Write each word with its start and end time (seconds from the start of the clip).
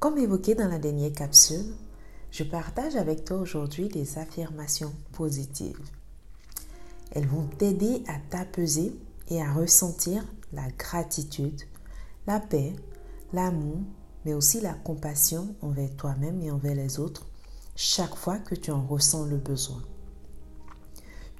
Comme 0.00 0.18
évoqué 0.18 0.54
dans 0.54 0.68
la 0.68 0.78
dernière 0.78 1.10
capsule, 1.10 1.74
je 2.30 2.44
partage 2.44 2.94
avec 2.94 3.24
toi 3.24 3.38
aujourd'hui 3.38 3.88
des 3.88 4.16
affirmations 4.18 4.92
positives. 5.12 5.80
Elles 7.10 7.26
vont 7.26 7.48
t'aider 7.58 8.04
à 8.06 8.20
t'apaiser 8.30 8.96
et 9.28 9.42
à 9.42 9.52
ressentir 9.52 10.24
la 10.52 10.68
gratitude, 10.78 11.62
la 12.28 12.38
paix, 12.38 12.76
l'amour, 13.32 13.78
mais 14.24 14.34
aussi 14.34 14.60
la 14.60 14.74
compassion 14.74 15.56
envers 15.62 15.94
toi-même 15.96 16.40
et 16.42 16.52
envers 16.52 16.76
les 16.76 17.00
autres 17.00 17.26
chaque 17.74 18.14
fois 18.14 18.38
que 18.38 18.54
tu 18.54 18.70
en 18.70 18.86
ressens 18.86 19.24
le 19.24 19.36
besoin. 19.36 19.82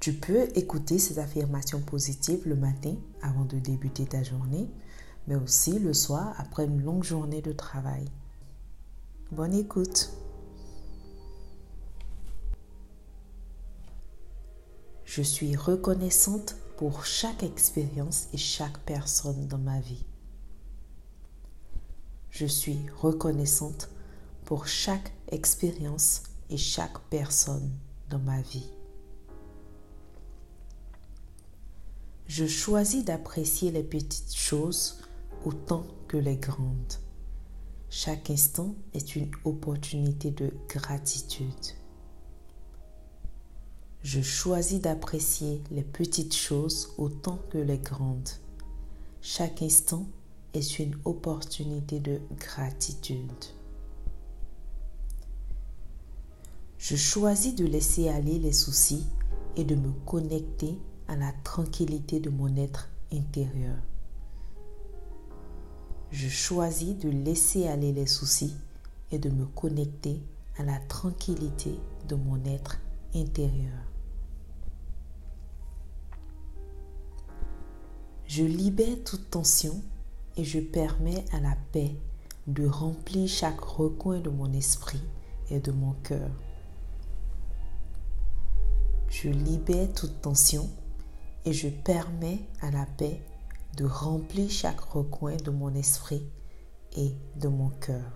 Tu 0.00 0.14
peux 0.14 0.48
écouter 0.56 0.98
ces 0.98 1.20
affirmations 1.20 1.80
positives 1.80 2.42
le 2.44 2.56
matin 2.56 2.96
avant 3.22 3.44
de 3.44 3.60
débuter 3.60 4.06
ta 4.06 4.24
journée, 4.24 4.68
mais 5.28 5.36
aussi 5.36 5.78
le 5.78 5.94
soir 5.94 6.34
après 6.38 6.64
une 6.64 6.82
longue 6.82 7.04
journée 7.04 7.42
de 7.42 7.52
travail. 7.52 8.10
Bonne 9.30 9.54
écoute. 9.54 10.10
Je 15.04 15.20
suis 15.20 15.54
reconnaissante 15.54 16.56
pour 16.78 17.04
chaque 17.04 17.42
expérience 17.42 18.28
et 18.32 18.38
chaque 18.38 18.78
personne 18.86 19.46
dans 19.46 19.58
ma 19.58 19.80
vie. 19.80 20.06
Je 22.30 22.46
suis 22.46 22.78
reconnaissante 22.96 23.90
pour 24.46 24.66
chaque 24.66 25.12
expérience 25.30 26.22
et 26.48 26.56
chaque 26.56 26.98
personne 27.10 27.70
dans 28.08 28.20
ma 28.20 28.40
vie. 28.40 28.70
Je 32.28 32.46
choisis 32.46 33.04
d'apprécier 33.04 33.72
les 33.72 33.82
petites 33.82 34.34
choses 34.34 35.02
autant 35.44 35.86
que 36.06 36.16
les 36.16 36.36
grandes. 36.36 36.94
Chaque 37.90 38.28
instant 38.28 38.74
est 38.92 39.16
une 39.16 39.30
opportunité 39.44 40.30
de 40.30 40.52
gratitude. 40.68 41.48
Je 44.02 44.20
choisis 44.20 44.80
d'apprécier 44.80 45.62
les 45.70 45.82
petites 45.82 46.34
choses 46.34 46.92
autant 46.98 47.38
que 47.50 47.56
les 47.56 47.78
grandes. 47.78 48.28
Chaque 49.22 49.62
instant 49.62 50.06
est 50.52 50.78
une 50.78 50.96
opportunité 51.06 51.98
de 51.98 52.20
gratitude. 52.38 53.44
Je 56.78 56.94
choisis 56.94 57.54
de 57.54 57.64
laisser 57.64 58.08
aller 58.08 58.38
les 58.38 58.52
soucis 58.52 59.06
et 59.56 59.64
de 59.64 59.74
me 59.74 59.92
connecter 60.04 60.78
à 61.08 61.16
la 61.16 61.32
tranquillité 61.42 62.20
de 62.20 62.28
mon 62.28 62.54
être 62.56 62.90
intérieur. 63.12 63.76
Je 66.10 66.28
choisis 66.28 66.96
de 66.96 67.10
laisser 67.10 67.68
aller 67.68 67.92
les 67.92 68.06
soucis 68.06 68.56
et 69.10 69.18
de 69.18 69.28
me 69.28 69.44
connecter 69.44 70.20
à 70.58 70.62
la 70.62 70.78
tranquillité 70.88 71.78
de 72.08 72.14
mon 72.14 72.42
être 72.44 72.78
intérieur. 73.14 73.78
Je 78.26 78.44
libère 78.44 79.02
toute 79.04 79.30
tension 79.30 79.82
et 80.36 80.44
je 80.44 80.60
permets 80.60 81.24
à 81.32 81.40
la 81.40 81.56
paix 81.72 81.94
de 82.46 82.66
remplir 82.66 83.28
chaque 83.28 83.60
recoin 83.60 84.20
de 84.20 84.30
mon 84.30 84.52
esprit 84.52 85.02
et 85.50 85.60
de 85.60 85.72
mon 85.72 85.92
cœur. 86.02 86.30
Je 89.10 89.28
libère 89.28 89.92
toute 89.94 90.20
tension 90.20 90.68
et 91.44 91.52
je 91.52 91.68
permets 91.68 92.40
à 92.60 92.70
la 92.70 92.86
paix 92.86 93.20
de 93.78 93.84
remplir 93.84 94.50
chaque 94.50 94.80
recoin 94.80 95.36
de 95.36 95.50
mon 95.52 95.72
esprit 95.72 96.28
et 96.96 97.14
de 97.36 97.46
mon 97.46 97.70
cœur. 97.70 98.10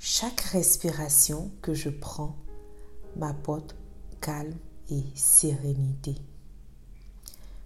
Chaque 0.00 0.40
respiration 0.40 1.52
que 1.62 1.72
je 1.72 1.88
prends 1.88 2.36
m'apporte 3.16 3.76
calme 4.20 4.56
et 4.90 5.04
sérénité. 5.14 6.16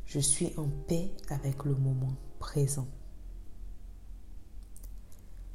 Je 0.04 0.20
suis 0.20 0.52
en 0.58 0.68
paix 0.86 1.10
avec 1.30 1.64
le 1.64 1.74
moment 1.74 2.14
présent. 2.38 2.86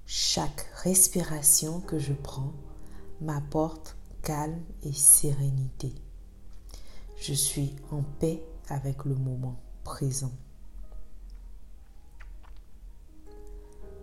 Chaque 0.07 0.67
respiration 0.83 1.79
que 1.79 1.99
je 1.99 2.13
prends 2.13 2.53
m'apporte 3.21 3.95
calme 4.23 4.63
et 4.81 4.93
sérénité. 4.93 5.93
Je 7.25 7.33
suis 7.33 7.73
en 7.89 8.03
paix 8.19 8.43
avec 8.67 9.05
le 9.05 9.15
moment 9.15 9.55
présent. 9.85 10.33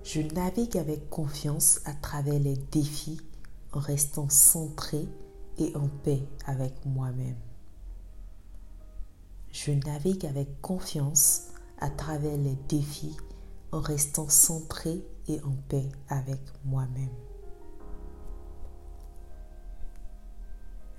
Je 0.03 0.23
navigue 0.23 0.79
avec 0.79 1.11
confiance 1.11 1.83
à 1.85 1.93
travers 1.93 2.39
les 2.39 2.57
défis 2.57 3.21
en 3.73 3.79
restant 3.79 4.31
centré 4.31 5.07
et 5.59 5.77
en 5.77 5.89
paix 6.03 6.23
avec 6.47 6.73
moi-même. 6.87 7.37
Je 9.53 9.73
navigue 9.73 10.25
avec 10.25 10.63
confiance 10.63 11.49
à 11.77 11.91
travers 11.91 12.39
les 12.39 12.57
défis 12.71 13.19
en 13.71 13.81
restant 13.81 14.31
centré 14.31 15.05
et 15.29 15.43
en 15.43 15.57
paix 15.69 15.91
avec 16.09 16.41
moi-même. 16.65 17.30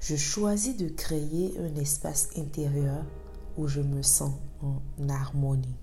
Je 0.02 0.16
choisis 0.16 0.76
de 0.76 0.90
créer 0.90 1.54
un 1.60 1.76
espace 1.76 2.30
intérieur 2.36 3.06
où 3.56 3.68
je 3.68 3.82
me 3.82 4.02
sens 4.02 4.34
en 4.64 4.82
harmonie. 5.08 5.78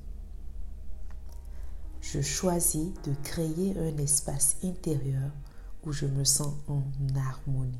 Je 2.01 2.21
choisis 2.21 2.93
de 3.05 3.15
créer 3.23 3.79
un 3.79 3.97
espace 3.99 4.57
intérieur 4.65 5.31
où 5.87 5.93
je 5.93 6.07
me 6.07 6.25
sens 6.25 6.53
en 6.67 6.83
harmonie. 7.17 7.79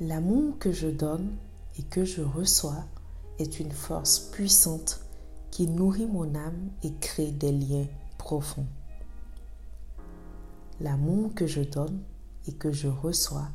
L'amour 0.00 0.56
que 0.60 0.70
je 0.70 0.86
donne 0.86 1.36
et 1.76 1.82
que 1.82 2.04
je 2.04 2.22
reçois 2.22 2.84
est 3.40 3.58
une 3.58 3.72
force 3.72 4.20
puissante 4.20 5.00
qui 5.50 5.66
nourrit 5.66 6.06
mon 6.06 6.36
âme 6.36 6.70
et 6.84 6.92
crée 7.00 7.32
des 7.32 7.50
liens 7.50 7.88
profonds. 8.16 8.66
L'amour 10.80 11.34
que 11.34 11.48
je 11.48 11.62
donne 11.62 11.98
et 12.48 12.52
que 12.52 12.72
je 12.72 12.88
reçois 12.88 13.48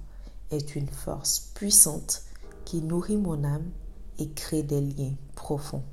est 0.52 0.76
une 0.76 0.88
force 0.88 1.52
puissante 1.56 2.24
qui 2.64 2.82
nourrit 2.82 3.18
mon 3.18 3.44
âme 3.44 3.72
et 4.20 4.30
crée 4.30 4.64
des 4.64 4.82
liens 4.82 5.16
profonds. 5.36 5.84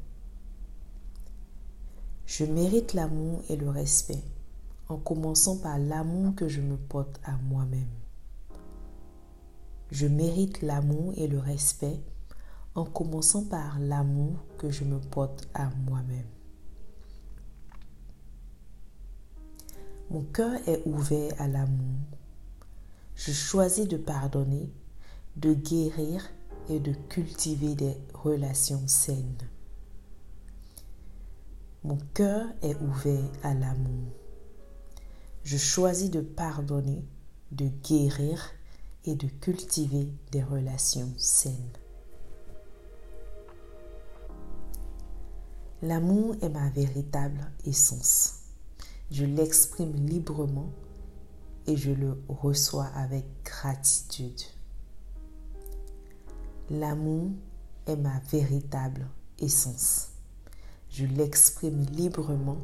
Je 2.26 2.44
mérite 2.44 2.92
l'amour 2.92 3.42
et 3.48 3.56
le 3.56 3.70
respect 3.70 4.22
en 4.88 4.98
commençant 4.98 5.56
par 5.56 5.78
l'amour 5.78 6.34
que 6.34 6.48
je 6.48 6.60
me 6.60 6.76
porte 6.76 7.20
à 7.24 7.36
moi-même. 7.48 7.88
Je 9.90 10.06
mérite 10.06 10.62
l'amour 10.62 11.14
et 11.16 11.26
le 11.26 11.38
respect 11.38 12.00
en 12.74 12.84
commençant 12.84 13.44
par 13.44 13.78
l'amour 13.80 14.36
que 14.58 14.70
je 14.70 14.84
me 14.84 15.00
porte 15.00 15.48
à 15.54 15.70
moi-même. 15.86 16.26
Mon 20.10 20.22
cœur 20.22 20.52
est 20.68 20.82
ouvert 20.86 21.32
à 21.38 21.48
l'amour 21.48 22.19
je 23.14 23.32
choisis 23.32 23.86
de 23.86 23.96
pardonner, 23.96 24.70
de 25.36 25.54
guérir 25.54 26.30
et 26.68 26.80
de 26.80 26.92
cultiver 27.08 27.74
des 27.74 27.96
relations 28.14 28.86
saines. 28.86 29.48
Mon 31.82 31.98
cœur 32.14 32.46
est 32.62 32.76
ouvert 32.76 33.30
à 33.42 33.54
l'amour. 33.54 34.12
Je 35.44 35.56
choisis 35.56 36.10
de 36.10 36.20
pardonner, 36.20 37.04
de 37.52 37.68
guérir 37.82 38.50
et 39.04 39.14
de 39.14 39.26
cultiver 39.26 40.12
des 40.30 40.42
relations 40.42 41.12
saines. 41.16 41.72
L'amour 45.82 46.36
est 46.42 46.50
ma 46.50 46.68
véritable 46.68 47.50
essence. 47.64 48.40
Je 49.10 49.24
l'exprime 49.24 49.94
librement 50.06 50.70
et 51.70 51.76
je 51.76 51.92
le 51.92 52.20
reçois 52.28 52.88
avec 52.96 53.24
gratitude. 53.44 54.40
L'amour 56.68 57.30
est 57.86 57.94
ma 57.94 58.18
véritable 58.32 59.06
essence. 59.38 60.08
Je 60.88 61.06
l'exprime 61.06 61.86
librement 61.92 62.58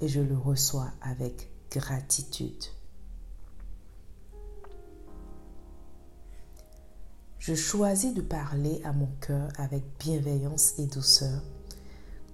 et 0.00 0.08
je 0.08 0.20
le 0.20 0.34
reçois 0.34 0.90
avec 1.02 1.50
gratitude. 1.70 2.64
Je 7.38 7.54
choisis 7.54 8.14
de 8.14 8.22
parler 8.22 8.80
à 8.82 8.94
mon 8.94 9.10
cœur 9.20 9.50
avec 9.58 9.84
bienveillance 9.98 10.78
et 10.78 10.86
douceur, 10.86 11.42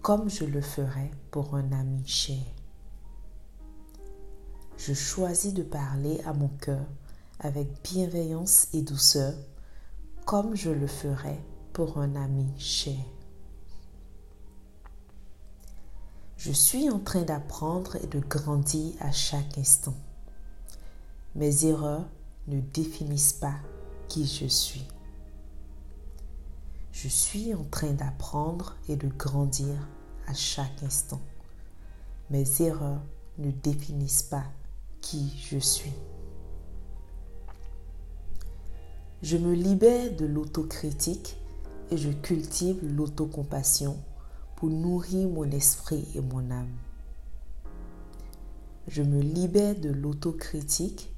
comme 0.00 0.31
je 0.31 0.44
le 0.44 0.61
ferais 0.61 1.11
pour 1.32 1.56
un 1.56 1.72
ami 1.72 2.06
cher 2.06 2.44
je 4.76 4.93
choisis 4.93 5.55
de 5.55 5.62
parler 5.62 6.21
à 6.25 6.32
mon 6.32 6.49
cœur 6.49 6.85
avec 7.41 7.69
bienveillance 7.82 8.69
et 8.73 8.82
douceur, 8.82 9.35
comme 10.25 10.55
je 10.55 10.71
le 10.71 10.87
ferais 10.87 11.41
pour 11.73 11.99
un 11.99 12.17
ami 12.17 12.47
cher. 12.59 12.99
Je 16.37 16.53
suis 16.53 16.91
en 16.91 16.99
train 16.99 17.23
d'apprendre 17.23 17.97
et 17.97 18.06
de 18.06 18.21
grandir 18.21 18.94
à 19.00 19.12
chaque 19.12 19.56
instant. 19.59 19.94
Mes 21.35 21.65
erreurs 21.65 22.06
ne 22.49 22.61
définissent 22.61 23.32
pas 23.32 23.56
qui 24.09 24.26
je 24.26 24.47
suis. 24.47 24.87
Je 26.93 27.09
suis 27.09 27.55
en 27.55 27.65
train 27.65 27.93
d'apprendre 27.93 28.76
et 28.88 28.97
de 28.97 29.09
grandir 29.09 29.75
à 30.26 30.35
chaque 30.35 30.82
instant. 30.82 31.21
Mes 32.31 32.62
erreurs 32.62 33.03
ne 33.38 33.50
définissent 33.50 34.23
pas 34.23 34.44
je 35.12 35.58
suis. 35.58 35.92
Je 39.22 39.36
me 39.36 39.54
libère 39.54 40.14
de 40.16 40.26
l'autocritique 40.26 41.36
et 41.90 41.96
je 41.96 42.10
cultive 42.10 42.78
l'autocompassion 42.82 43.96
pour 44.56 44.70
nourrir 44.70 45.28
mon 45.28 45.50
esprit 45.50 46.06
et 46.14 46.20
mon 46.20 46.50
âme. 46.50 46.74
Je 48.88 49.02
me 49.02 49.20
libère 49.20 49.78
de 49.78 49.90
l'autocritique 49.90 51.10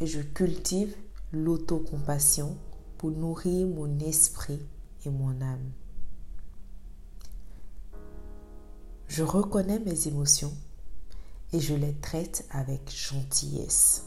et 0.00 0.06
je 0.06 0.20
cultive 0.20 0.94
l'autocompassion 1.32 2.56
pour 2.98 3.10
nourrir 3.10 3.66
mon 3.66 3.98
esprit 4.00 4.60
et 5.04 5.10
mon 5.10 5.40
âme. 5.40 5.70
Je 9.08 9.22
reconnais 9.22 9.78
mes 9.78 10.08
émotions 10.08 10.52
et 11.52 11.60
je 11.60 11.74
les 11.74 11.94
traite 11.94 12.46
avec 12.50 12.90
gentillesse. 12.90 14.04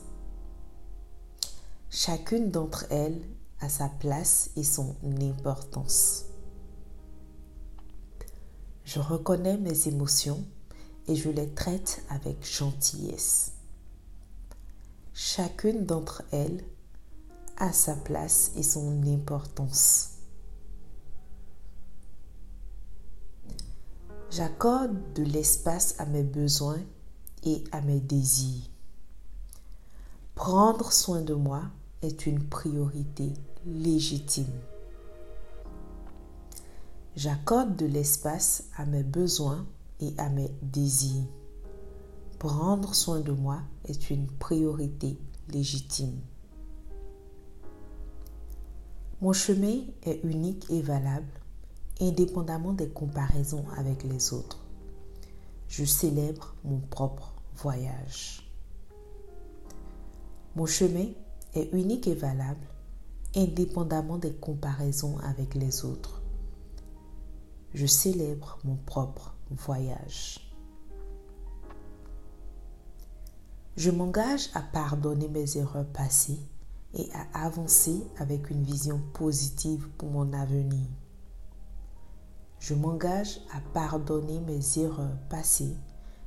Chacune 1.89 2.49
d'entre 2.49 2.85
elles 2.89 3.21
a 3.61 3.69
sa 3.69 3.87
place 3.87 4.49
et 4.55 4.63
son 4.63 4.95
importance. 5.21 6.25
Je 8.83 8.99
reconnais 8.99 9.57
mes 9.57 9.87
émotions 9.87 10.43
et 11.07 11.15
je 11.15 11.29
les 11.29 11.49
traite 11.49 12.03
avec 12.09 12.45
gentillesse. 12.45 13.53
Chacune 15.13 15.85
d'entre 15.85 16.23
elles 16.31 16.63
a 17.57 17.71
sa 17.71 17.95
place 17.95 18.51
et 18.55 18.63
son 18.63 19.01
importance. 19.07 20.11
J'accorde 24.29 25.13
de 25.13 25.23
l'espace 25.23 25.95
à 25.97 26.05
mes 26.05 26.23
besoins 26.23 26.81
et 27.45 27.63
à 27.71 27.81
mes 27.81 27.99
désirs. 27.99 28.63
Prendre 30.33 30.91
soin 30.91 31.21
de 31.21 31.33
moi 31.33 31.61
est 32.01 32.25
une 32.25 32.43
priorité 32.43 33.31
légitime. 33.65 34.51
J'accorde 37.15 37.77
de 37.77 37.85
l'espace 37.85 38.65
à 38.75 38.85
mes 38.85 39.03
besoins 39.03 39.65
et 40.01 40.13
à 40.17 40.29
mes 40.29 40.51
désirs. 40.61 41.23
Prendre 42.39 42.93
soin 42.93 43.21
de 43.21 43.31
moi 43.31 43.61
est 43.85 44.09
une 44.09 44.27
priorité 44.27 45.17
légitime. 45.47 46.19
Mon 49.21 49.31
chemin 49.31 49.79
est 50.03 50.19
unique 50.25 50.69
et 50.69 50.81
valable, 50.81 51.31
indépendamment 52.01 52.73
des 52.73 52.89
comparaisons 52.89 53.63
avec 53.77 54.03
les 54.03 54.33
autres. 54.33 54.59
Je 55.69 55.85
célèbre 55.85 56.53
mon 56.65 56.79
propre 56.79 57.34
voyage. 57.55 58.41
Mon 60.55 60.65
chemin 60.65 61.07
est 61.53 61.69
unique 61.73 62.07
et 62.07 62.15
valable, 62.15 62.67
indépendamment 63.35 64.17
des 64.17 64.33
comparaisons 64.33 65.17
avec 65.19 65.55
les 65.55 65.83
autres. 65.83 66.21
Je 67.73 67.85
célèbre 67.85 68.57
mon 68.63 68.75
propre 68.75 69.35
voyage. 69.51 70.39
Je 73.75 73.91
m'engage 73.91 74.49
à 74.53 74.61
pardonner 74.61 75.27
mes 75.27 75.57
erreurs 75.57 75.87
passées 75.87 76.39
et 76.93 77.09
à 77.13 77.45
avancer 77.45 78.01
avec 78.17 78.49
une 78.49 78.63
vision 78.63 79.01
positive 79.13 79.89
pour 79.97 80.09
mon 80.09 80.31
avenir. 80.31 80.87
Je 82.59 82.73
m'engage 82.73 83.41
à 83.53 83.59
pardonner 83.73 84.39
mes 84.39 84.79
erreurs 84.79 85.17
passées 85.29 85.75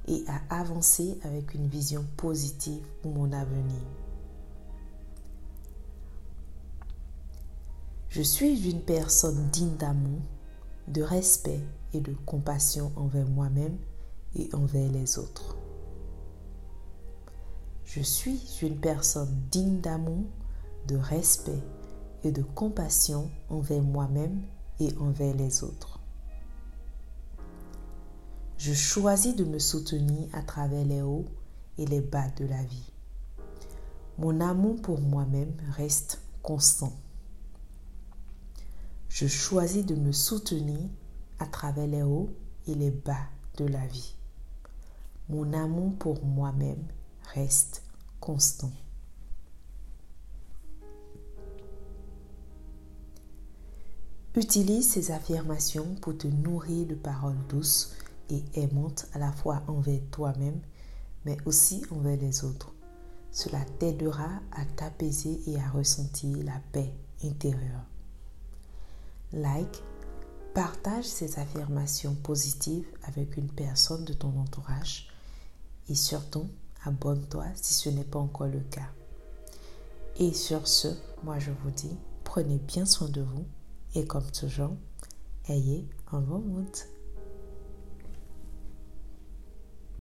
et 0.09 0.25
à 0.27 0.61
avancer 0.61 1.19
avec 1.23 1.55
une 1.55 1.69
vision 1.69 2.05
positive 2.17 2.83
pour 3.03 3.13
mon 3.13 3.31
avenir. 3.33 3.81
Je 8.09 8.23
suis 8.23 8.71
une 8.71 8.81
personne 8.81 9.49
digne 9.53 9.77
d'amour, 9.77 10.21
de 10.89 11.03
respect 11.03 11.61
et 11.93 12.01
de 12.01 12.15
compassion 12.25 12.91
envers 12.97 13.29
moi-même 13.29 13.77
et 14.35 14.49
envers 14.55 14.91
les 14.91 15.19
autres. 15.19 15.57
Je 17.85 18.01
suis 18.01 18.41
une 18.63 18.81
personne 18.81 19.43
digne 19.51 19.81
d'amour, 19.81 20.25
de 20.87 20.97
respect 20.97 21.63
et 22.25 22.33
de 22.33 22.43
compassion 22.43 23.31
envers 23.51 23.83
moi-même 23.83 24.41
et 24.81 24.89
envers 24.99 25.35
les 25.35 25.63
autres. 25.63 25.98
Je 28.59 28.75
choisis 28.75 29.37
de 29.37 29.45
me 29.45 29.61
soutenir 29.61 30.29
à 30.33 30.43
travers 30.43 30.85
les 30.85 31.01
hauts 31.01 31.27
et 31.79 31.87
les 31.87 32.01
bas 32.01 32.29
de 32.37 32.45
la 32.45 32.61
vie. 32.65 32.93
Mon 34.19 34.41
amour 34.41 34.83
pour 34.83 35.01
moi-même 35.01 35.53
reste 35.77 36.21
constant. 36.43 36.93
Je 39.09 39.29
choisis 39.29 39.87
de 39.87 39.95
me 39.95 40.11
soutenir 40.11 40.81
à 41.39 41.47
travers 41.47 41.87
les 41.87 42.03
hauts 42.03 42.31
et 42.67 42.75
les 42.75 42.91
bas 42.91 43.29
de 43.59 43.65
la 43.65 43.87
vie. 43.87 44.17
Mon 45.29 45.53
amour 45.53 45.95
pour 45.97 46.25
moi-même 46.25 46.83
reste 47.35 47.85
constant. 48.19 48.73
Utilise 54.35 54.91
ces 54.91 55.13
affirmations 55.13 55.95
pour 56.01 56.19
te 56.19 56.27
nourrir 56.27 56.87
de 56.89 56.95
paroles 56.97 57.39
douces 57.49 57.95
et 58.31 58.45
aimantes 58.55 59.07
à 59.15 59.19
la 59.19 59.33
fois 59.33 59.63
envers 59.69 60.01
toi-même, 60.11 60.61
mais 61.25 61.37
aussi 61.47 61.83
envers 61.91 62.17
les 62.17 62.45
autres. 62.45 62.73
Cela 63.31 63.65
t'aidera 63.79 64.41
à 64.53 64.65
t'apaiser 64.77 65.41
et 65.47 65.61
à 65.61 65.69
ressentir 65.71 66.37
la 66.45 66.61
paix 66.73 66.93
intérieure. 67.23 67.85
Like, 69.33 69.83
partage 70.55 71.05
ces 71.05 71.39
affirmations 71.39 72.15
positives 72.15 72.87
avec 73.05 73.37
une 73.37 73.51
personne 73.51 74.05
de 74.05 74.15
ton 74.15 74.37
entourage 74.39 75.09
et 75.89 75.95
surtout, 75.95 76.47
abonne-toi 76.85 77.45
si 77.55 77.75
ce 77.75 77.89
n'est 77.91 78.05
pas 78.05 78.19
encore 78.19 78.49
le 78.49 78.61
cas. 78.61 78.89
Et 80.19 80.33
sur 80.33 80.67
ce, 80.67 80.89
moi 81.23 81.39
je 81.39 81.51
vous 81.63 81.71
dis, 81.71 81.97
prenez 82.25 82.59
bien 82.59 82.87
soin 82.87 83.09
de 83.09 83.21
vous 83.21 83.45
et 83.95 84.05
comme 84.05 84.31
toujours, 84.31 84.75
ayez 85.49 85.89
un 86.13 86.21
bon 86.21 86.41
mood. 86.41 86.67